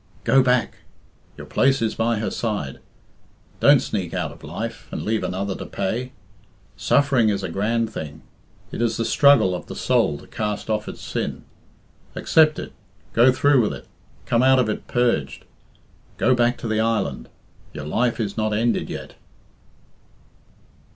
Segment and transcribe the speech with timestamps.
[0.23, 0.77] "Go back!
[1.37, 2.79] your place is by her side.
[3.59, 6.11] Don't sneak out of life, and leave another to pay.
[6.75, 8.23] Suffering is a grand thing.
[8.71, 11.43] It is the struggle of the soul to cast off its sin.
[12.15, 12.73] Accept it,
[13.13, 13.85] go through with it,
[14.25, 15.45] come out of it purged.
[16.17, 17.29] Go back to the island.
[17.71, 19.13] Your life is not ended yet."